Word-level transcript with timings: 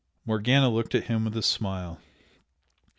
Morgana 0.25 0.67
looked 0.67 0.95
at 0.95 1.03
him 1.03 1.25
with 1.25 1.37
a 1.37 1.43
smile. 1.43 2.01